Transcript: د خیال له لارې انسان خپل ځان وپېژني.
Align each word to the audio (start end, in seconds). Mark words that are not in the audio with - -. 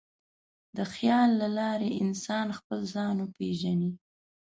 د 0.77 0.79
خیال 0.93 1.29
له 1.41 1.47
لارې 1.57 1.89
انسان 2.03 2.47
خپل 2.57 2.79
ځان 2.93 3.15
وپېژني. 3.19 3.91